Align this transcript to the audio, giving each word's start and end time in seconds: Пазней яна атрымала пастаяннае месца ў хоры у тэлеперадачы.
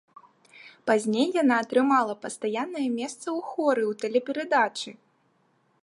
Пазней 0.91 1.27
яна 1.41 1.55
атрымала 1.65 2.13
пастаяннае 2.23 2.87
месца 2.99 3.23
ў 3.23 3.39
хоры 3.51 3.83
у 3.93 3.93
тэлеперадачы. 4.05 4.91